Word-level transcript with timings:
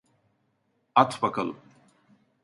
At 0.95 1.21
bakalım. 1.21 1.57